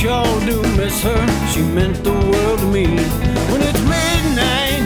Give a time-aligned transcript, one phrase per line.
[0.00, 1.22] Sure do miss her,
[1.52, 2.86] she meant the world to me.
[3.50, 4.84] When it's midnight,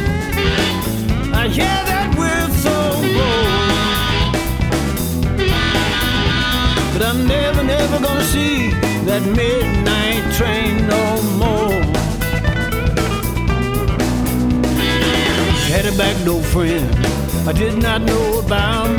[1.32, 3.42] I hear that whistle blow.
[6.92, 8.70] But I'm never, never gonna see
[9.08, 11.04] that midnight train no
[11.42, 11.80] more.
[15.70, 16.90] Had a back door friend
[17.48, 18.90] I did not know about.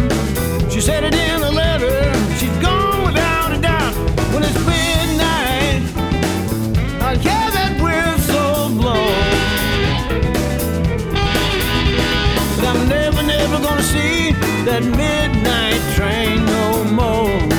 [0.72, 1.96] She said it in a letter.
[2.38, 3.96] She's gone without a doubt.
[4.34, 4.75] When it's
[13.92, 14.32] see
[14.66, 17.55] that midnight train no more.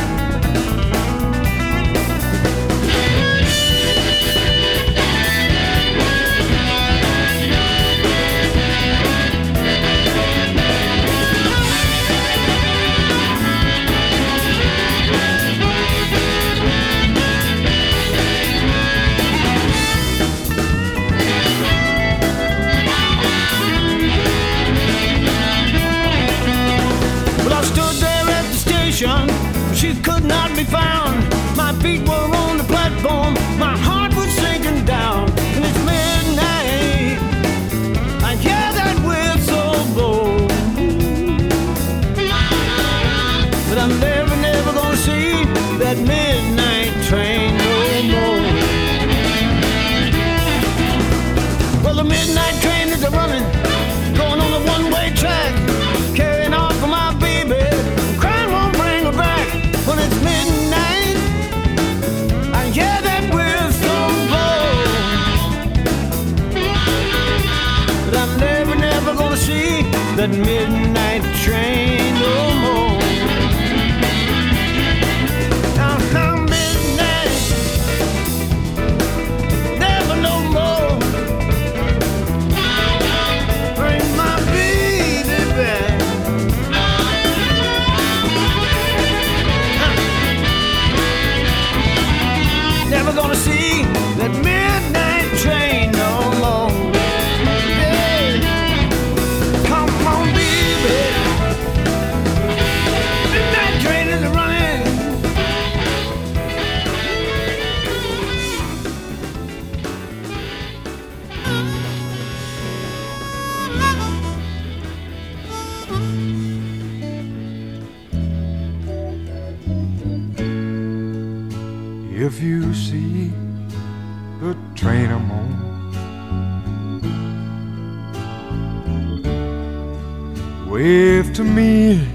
[130.67, 132.07] Wave to me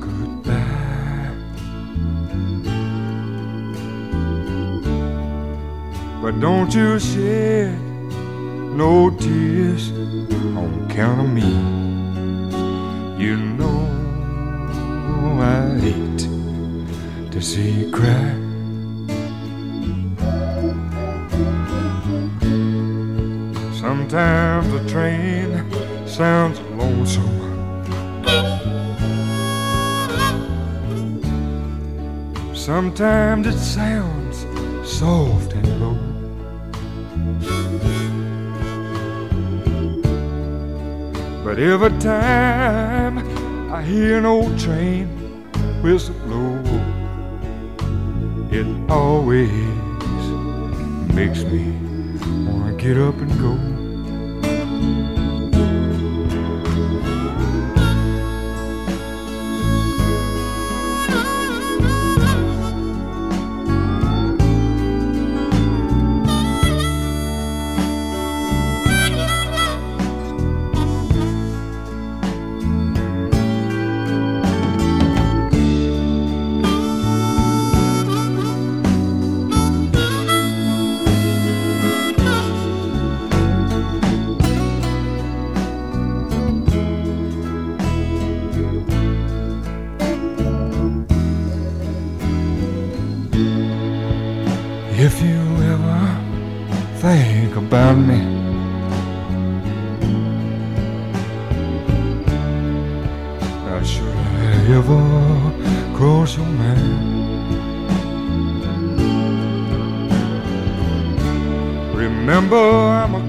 [0.00, 1.30] goodbye.
[6.22, 7.78] But don't you shed
[8.76, 9.90] no tears
[10.56, 11.50] on account of me.
[13.22, 13.80] You know
[15.40, 16.18] I hate
[17.30, 18.40] to see you cry.
[23.78, 26.58] Sometimes the train sounds
[32.76, 34.38] Sometimes it sounds
[34.82, 35.96] soft and low.
[41.44, 43.18] But every time
[43.72, 45.06] I hear an old train
[45.84, 46.58] whistle blow,
[48.50, 49.52] it always
[51.14, 51.78] makes me
[52.44, 53.73] wanna get up and go.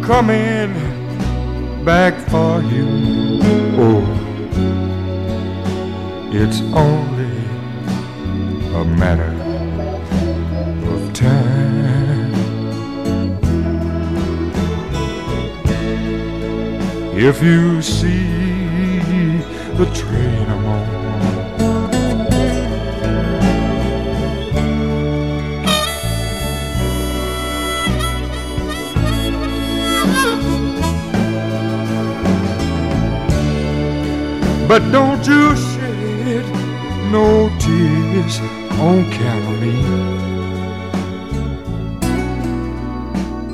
[0.06, 0.72] Coming
[1.84, 2.88] back for you.
[3.76, 4.06] Oh,
[6.32, 7.38] it's only
[8.76, 9.34] a matter
[10.94, 12.34] of time.
[17.18, 18.28] If you see
[19.74, 21.05] the train I'm on.
[34.68, 36.46] But don't you shed
[37.12, 38.40] no tears
[38.82, 39.76] on of.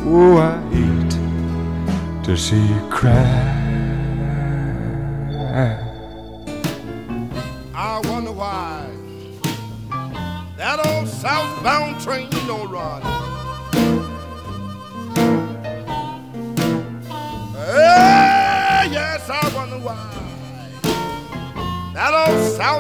[0.08, 3.51] Oh, I hate to see you cry.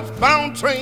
[0.01, 0.80] Southbound train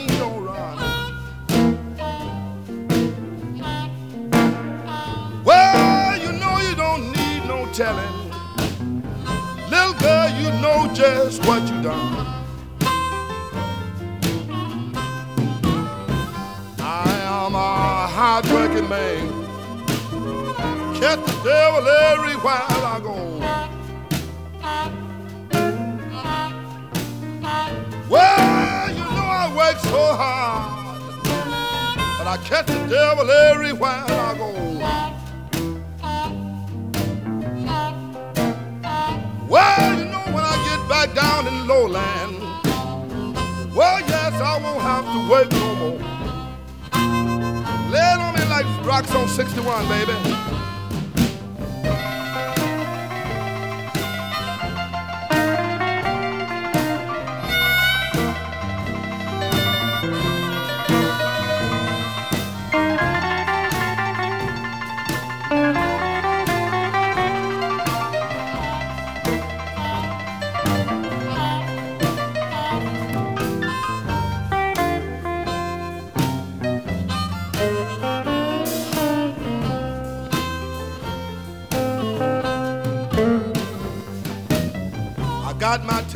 [49.20, 50.59] on 61, baby.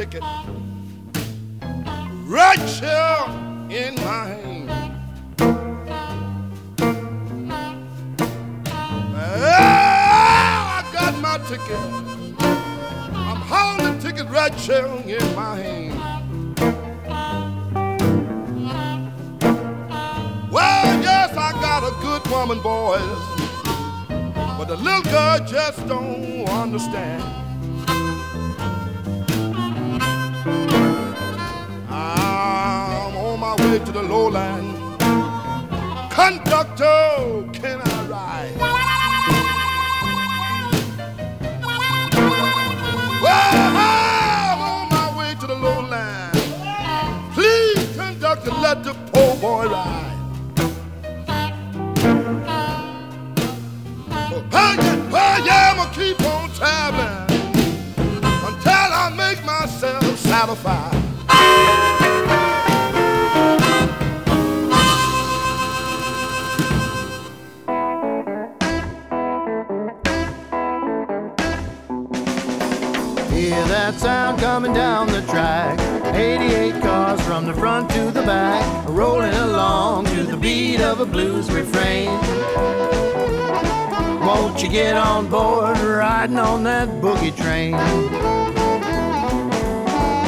[0.05, 0.23] Ticket
[2.25, 2.59] right
[3.71, 4.69] in my hand.
[9.15, 11.79] Ah, I got my ticket.
[13.15, 14.27] I'm holding the ticket
[15.03, 15.93] here in my hand.
[20.51, 22.99] Well, yes, I got a good woman, boys,
[24.57, 27.23] but the little girl just don't understand.
[81.03, 82.07] A blues refrain.
[84.25, 87.73] Won't you get on board riding on that boogie train?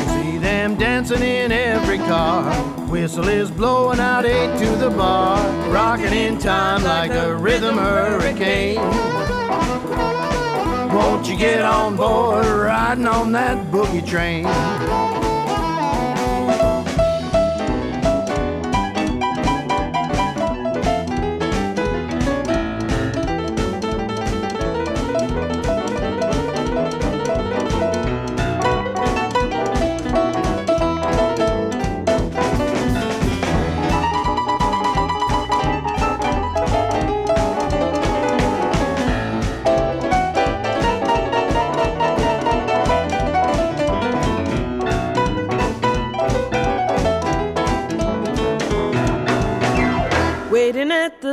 [0.09, 2.51] See them dancing in every car.
[2.89, 5.39] Whistle is blowing out eight to the bar,
[5.71, 8.75] rocking in time like a rhythm hurricane.
[10.93, 14.45] Won't you get on board riding on that boogie train?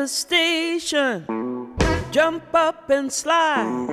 [0.08, 1.26] Station.
[2.10, 3.88] Jump up and slide.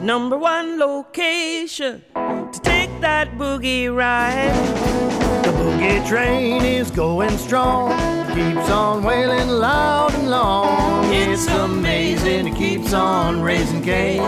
[0.00, 4.54] Number one location to take that boogie ride.
[5.44, 7.90] The boogie train is going strong,
[8.34, 11.12] keeps on wailing loud and long.
[11.12, 14.22] It's amazing, it keeps on raising Cain.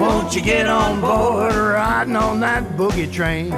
[0.00, 3.50] Won't you get on board riding on that boogie train?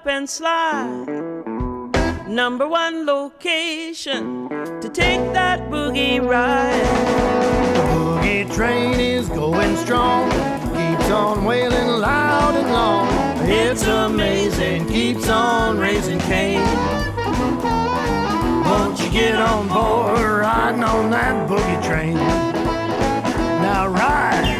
[0.00, 1.06] Up and slide.
[2.26, 4.48] Number one location
[4.80, 6.86] to take that boogie ride.
[7.74, 10.30] The boogie train is going strong,
[10.76, 13.08] keeps on wailing loud and long.
[13.48, 16.62] It's amazing, keeps on raising Cain.
[18.64, 22.14] Won't you get on board riding on that boogie train?
[22.14, 24.59] Now ride.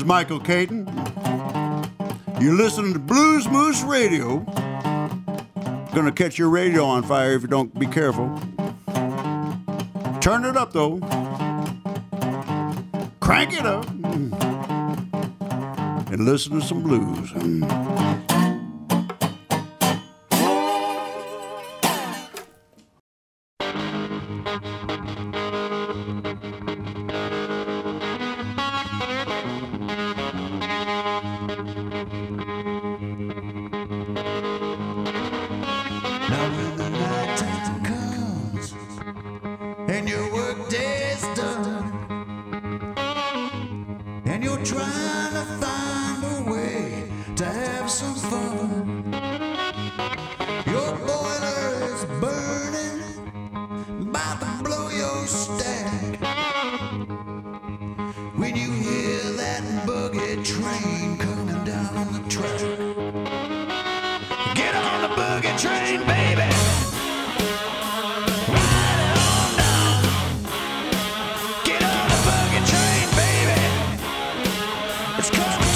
[0.00, 0.86] is Michael Katon.
[2.40, 4.38] You're listening to Blues Moose Radio.
[5.92, 8.28] Gonna catch your radio on fire if you don't be careful.
[10.20, 11.00] Turn it up though.
[13.20, 13.86] Crank it up.
[16.10, 17.30] And listen to some blues.
[17.32, 17.89] Hmm.
[75.20, 75.69] Let's go.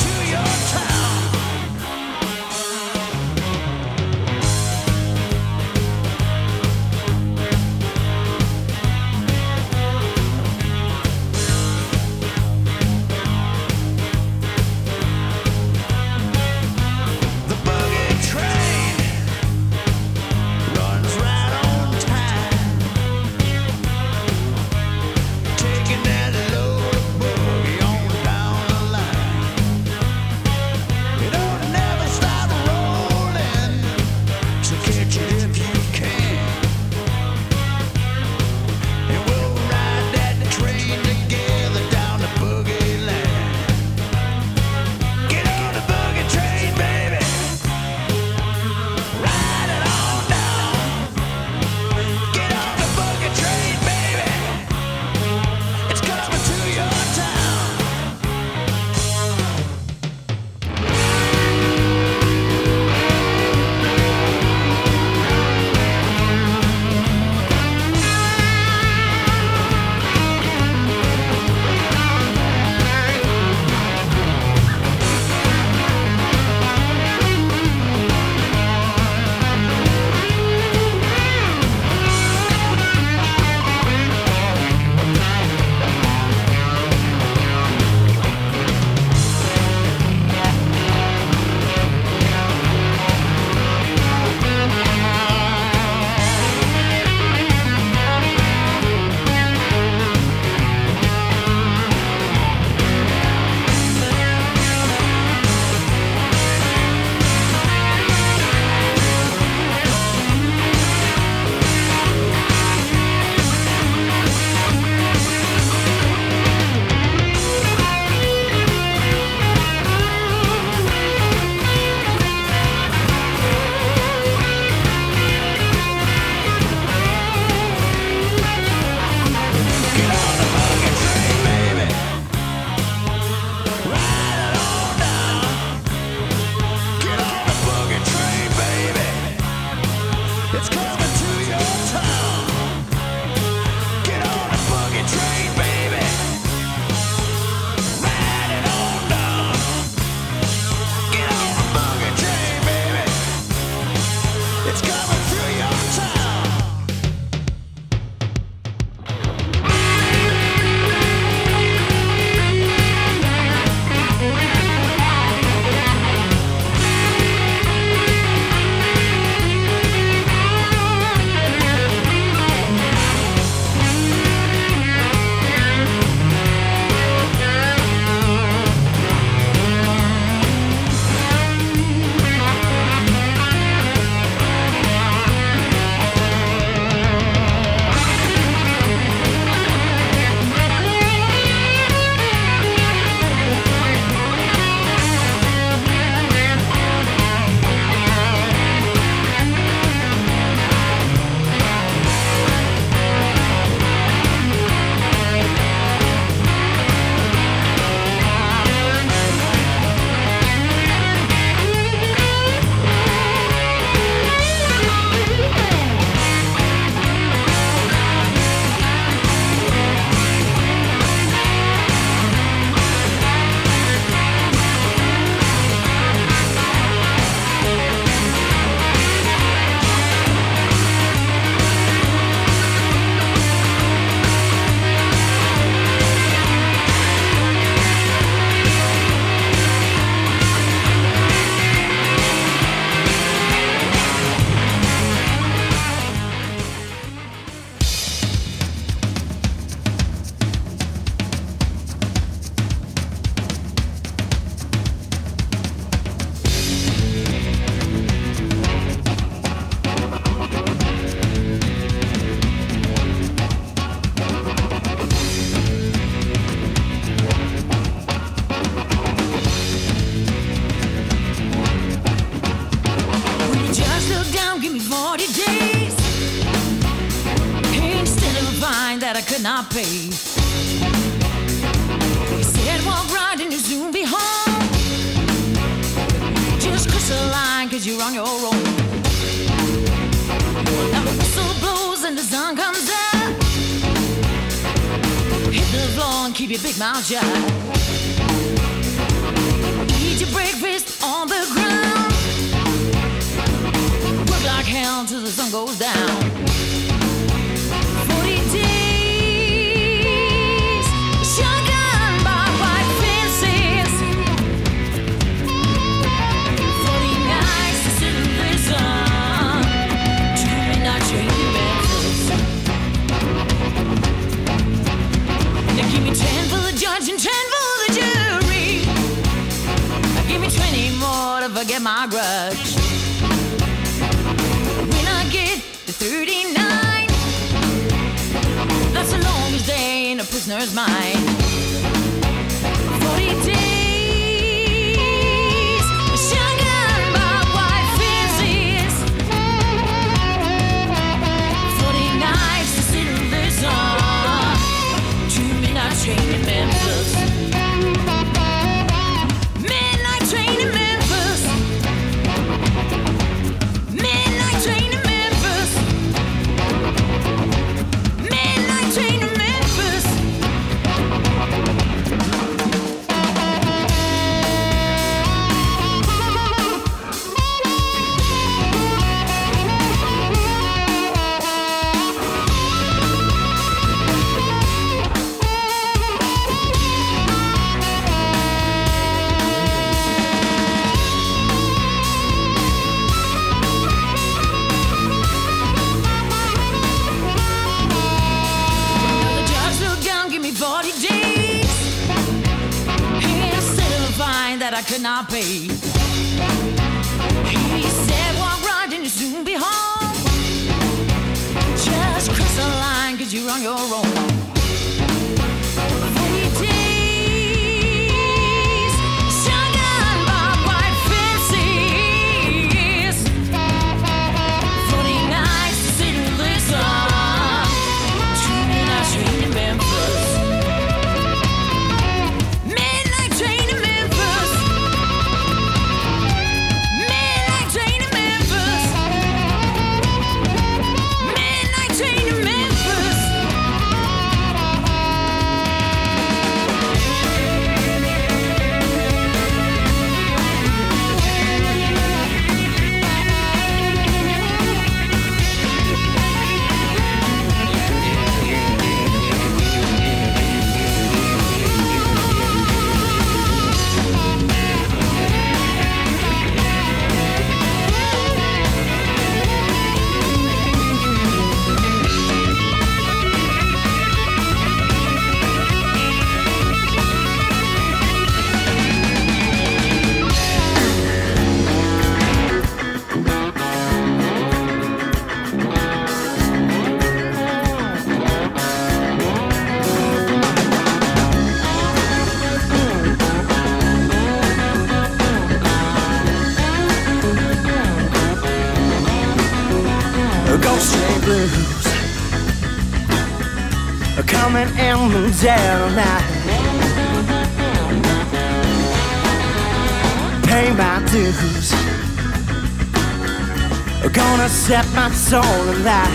[515.84, 516.08] that.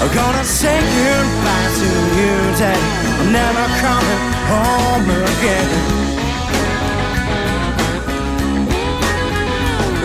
[0.00, 2.82] I'm gonna say goodbye to you today.
[3.20, 5.70] I'm never coming home again.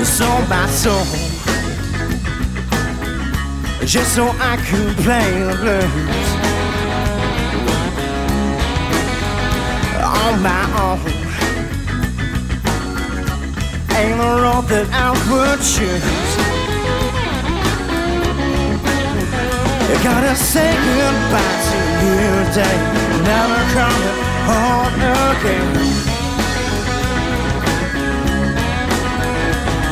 [0.05, 1.05] So my soul,
[3.85, 6.29] just so I could play the blues
[10.03, 11.16] on my own
[13.97, 16.57] ain't the road that I would choose.
[20.03, 22.77] Gotta say goodbye to you day,
[23.27, 24.17] never coming
[24.47, 24.95] home
[25.27, 25.67] again.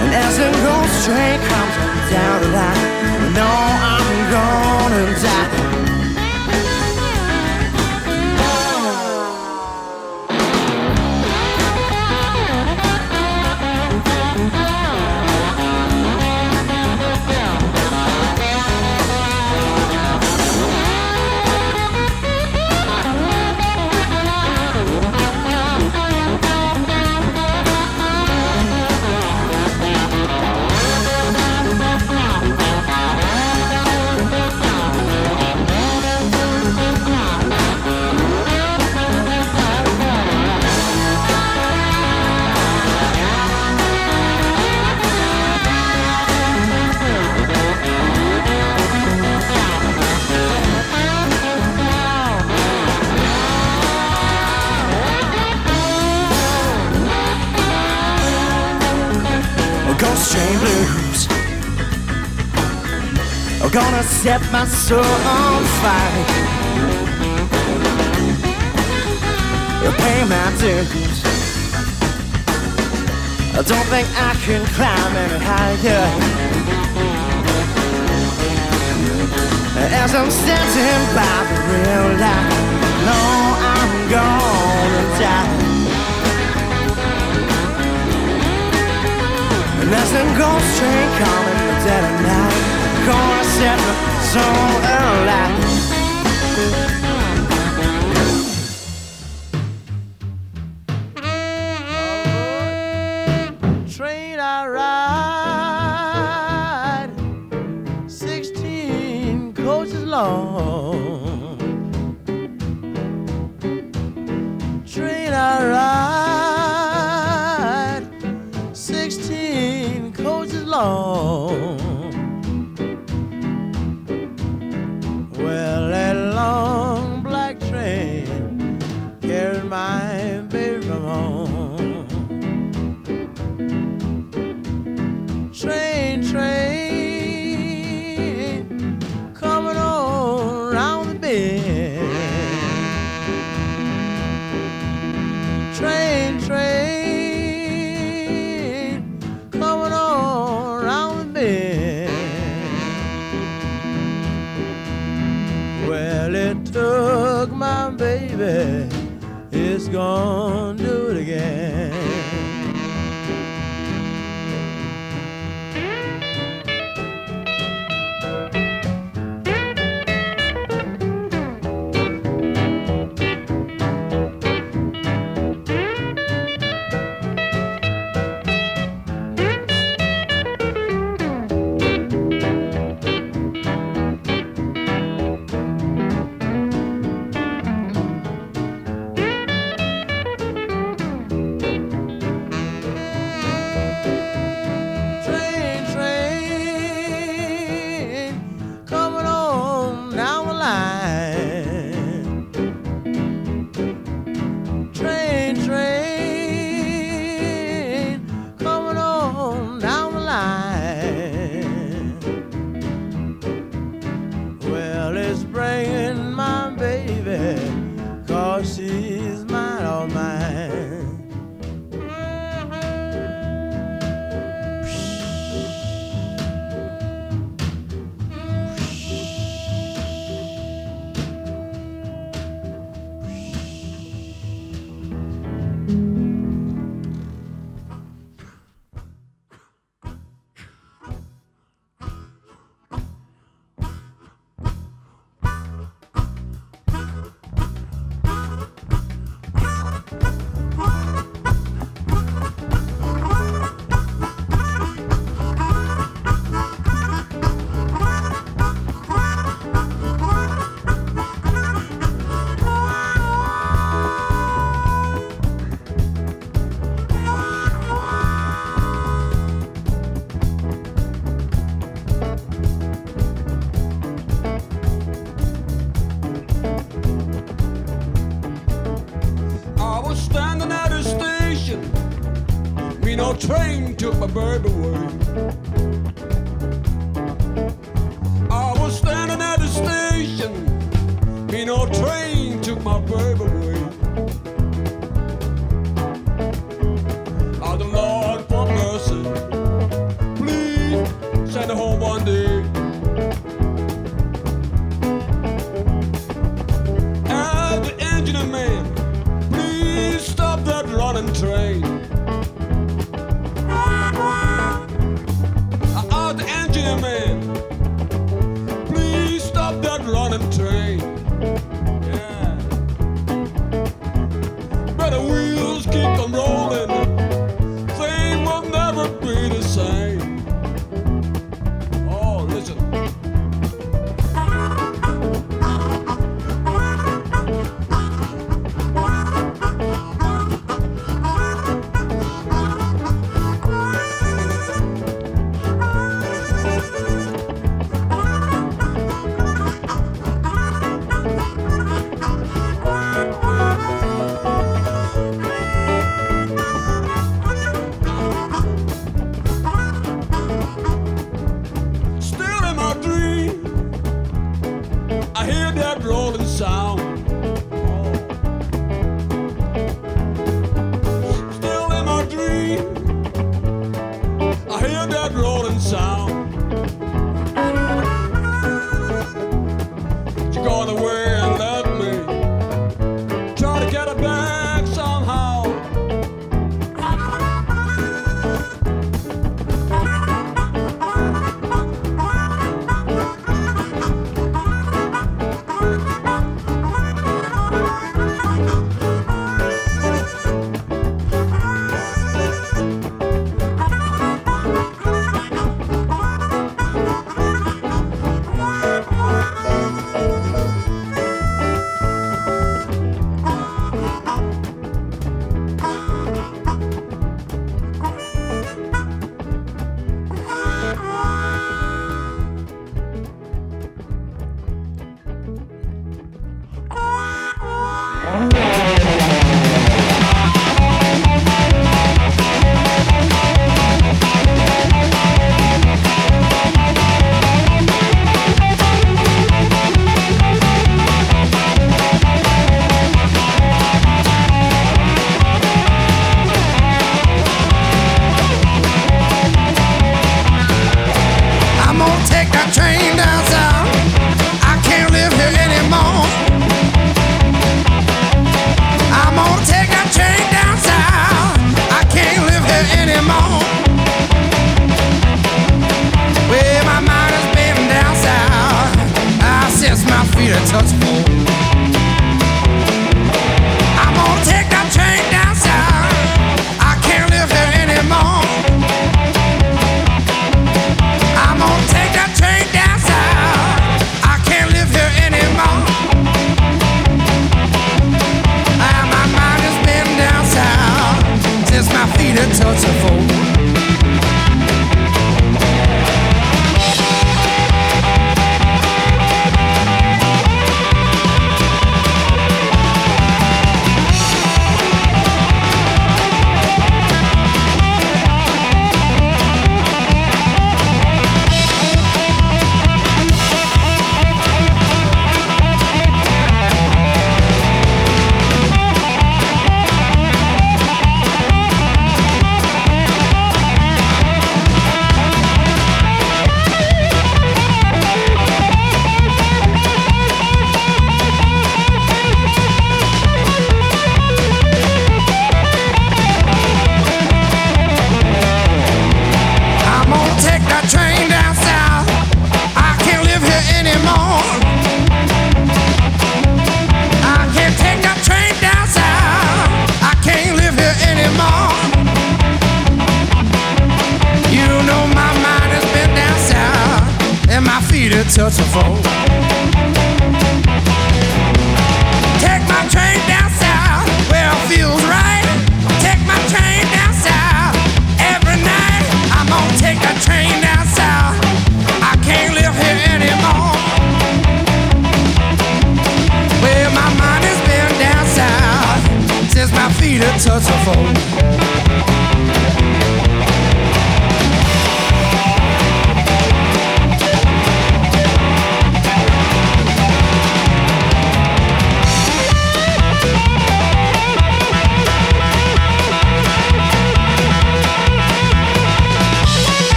[0.00, 1.76] And as the ghost train comes
[2.12, 3.58] down the line, I know
[3.90, 5.93] I'm gonna die.
[64.24, 66.24] set my soul on fire.
[69.82, 71.18] You pay my dues.
[73.52, 76.08] I don't think I can climb any higher.
[80.02, 82.48] As I'm standing by the real light,
[83.08, 83.20] no,
[83.76, 85.52] I'm gonna die.
[89.80, 95.83] And as them ghost train coming the dead of night, gonna set the so alive.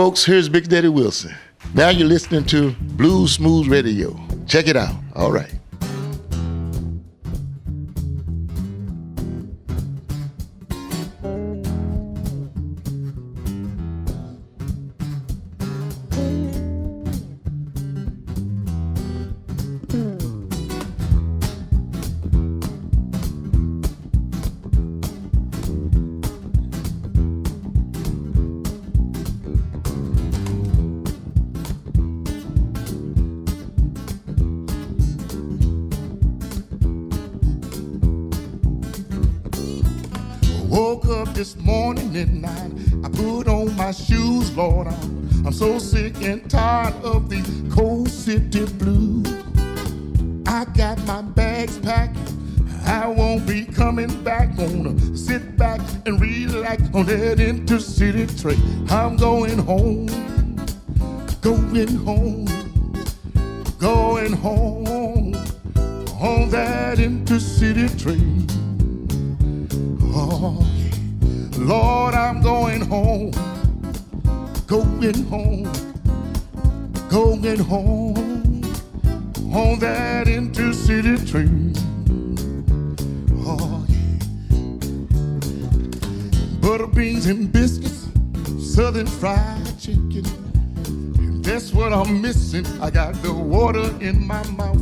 [0.00, 1.34] folks, here's Big Daddy Wilson.
[1.74, 4.18] Now you're listening to Blues Moose Radio.
[4.46, 4.94] Check it out.
[5.14, 5.59] All right.
[58.54, 58.86] country.
[58.90, 60.06] I'm going home,
[61.40, 62.46] going home,
[63.78, 65.34] going home
[66.20, 68.46] on that intercity train.
[70.02, 71.58] Oh, yeah.
[71.58, 73.30] Lord, I'm going home,
[74.66, 75.72] going home,
[77.08, 78.62] going home
[79.52, 81.74] on that intercity train.
[83.44, 83.96] Oh, yeah.
[86.60, 87.99] Butter beans and biscuits
[88.80, 90.24] southern fried chicken.
[91.18, 92.66] And that's what I'm missing.
[92.80, 94.80] I got the water in my mouth.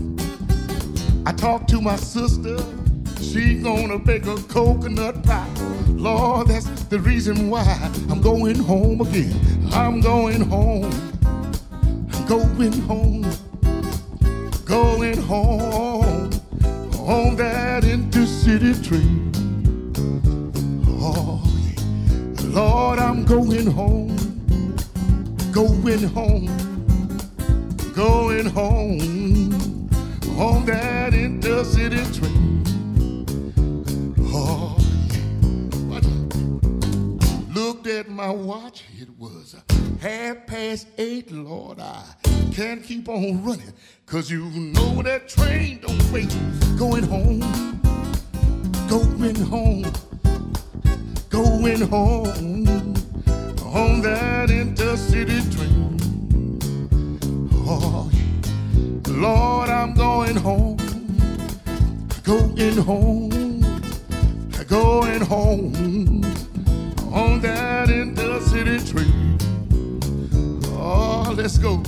[1.26, 2.56] I talk to my sister.
[3.20, 5.52] She gonna bake a coconut pie.
[5.88, 7.66] Lord, that's the reason why
[8.08, 9.34] I'm going home again.
[9.72, 10.92] I'm going home.
[12.12, 13.26] I'm going home.
[14.64, 16.30] Going home.
[16.94, 19.27] Home that into city train.
[22.58, 24.16] Lord, I'm going home.
[25.52, 26.48] Going home.
[27.94, 29.88] Going home.
[30.36, 32.64] On that intercity train.
[34.34, 34.76] Oh,
[35.88, 36.00] yeah.
[37.54, 38.82] Looked at my watch.
[39.00, 39.54] It was
[40.00, 41.78] half past eight, Lord.
[41.78, 42.02] I
[42.52, 43.72] can't keep on running.
[44.04, 46.36] Cause you know that train don't wait.
[46.76, 47.38] Going home.
[48.88, 50.07] Going home.
[51.28, 52.66] Going home.
[53.64, 55.98] On that intercity train.
[57.66, 58.10] Oh.
[59.08, 60.76] Lord, I'm going home.
[62.22, 63.60] Going home.
[64.68, 66.24] Going home.
[67.12, 69.38] On that intercity train.
[70.72, 71.82] Oh, let's go.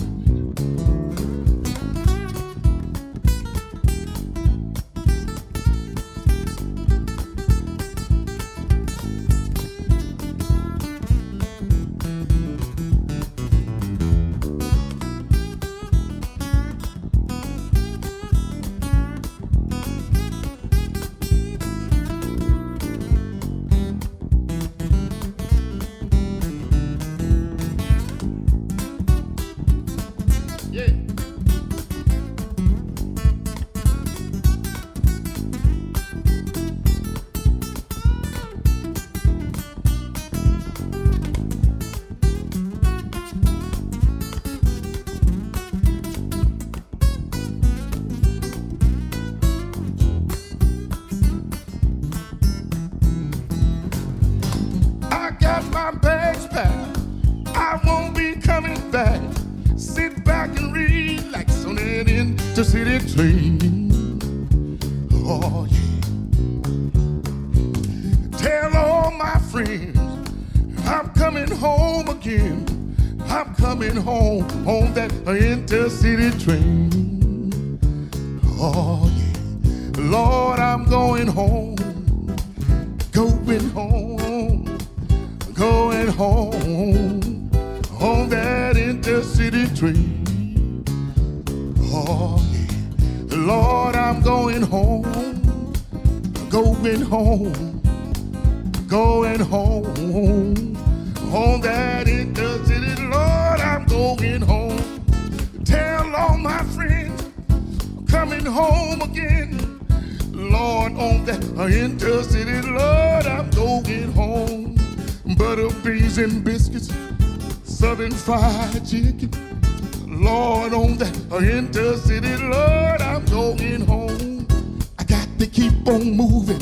[125.91, 126.61] On moving.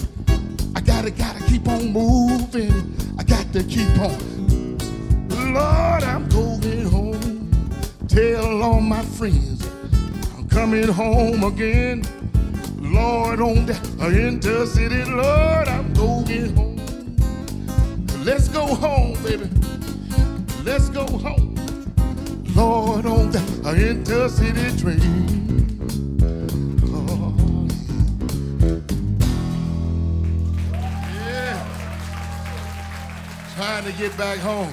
[0.74, 2.72] I gotta, gotta keep on moving.
[3.18, 4.78] I got to keep on.
[5.52, 7.50] Lord, I'm going home.
[8.08, 9.68] Tell all my friends
[10.36, 12.04] I'm coming home again.
[12.78, 17.16] Lord, on that uh, intercity, Lord, I'm going home.
[18.24, 19.50] Let's go home, baby.
[20.64, 21.54] Let's go home.
[22.56, 25.47] Lord, on that uh, intercity train.
[33.68, 34.72] Trying to get back home.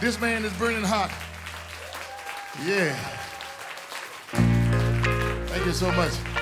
[0.00, 1.12] This man is burning hot.
[2.66, 2.92] Yeah.
[5.46, 6.41] Thank you so much.